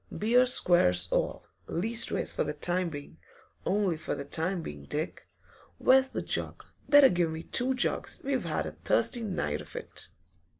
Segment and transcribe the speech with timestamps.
[0.17, 3.19] Beer squares all leastways for the time being
[3.67, 5.27] only for the time being, Dick.
[5.77, 6.63] Where's the jug?
[6.89, 10.07] Better give me two jugs; we've had a thirsty night of it.